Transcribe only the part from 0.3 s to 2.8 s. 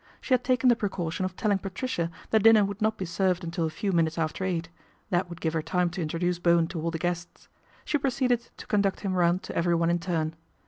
had taken the precaution of telling Patricia that dinner